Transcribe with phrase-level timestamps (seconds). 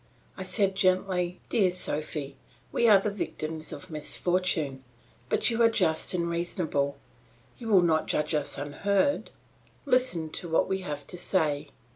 [0.35, 2.35] I said gently, "Dear Sophy,
[2.71, 4.83] we are the victims of misfortune;
[5.29, 6.97] but you are just and reasonable;
[7.59, 9.29] you will not judge us unheard;
[9.85, 11.69] listen to what we have to say."